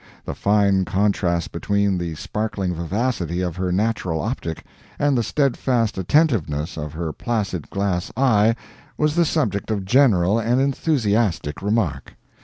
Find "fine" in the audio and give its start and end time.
0.33-0.83